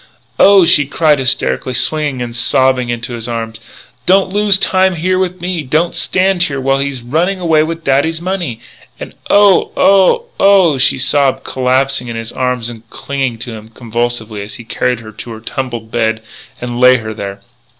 [0.39, 3.59] "Oh," she cried hysterically, twisting and sobbing in his arms,
[4.07, 5.61] "don't lose time here with me!
[5.61, 8.59] Don't stand here while he's running away with dad's money!"
[8.99, 14.41] And, "Oh oh oh!!" she sobbed, collapsing in his arms and clinging to him convulsively
[14.41, 16.23] as he carried her to her tumbled bed
[16.59, 17.41] and laid her there.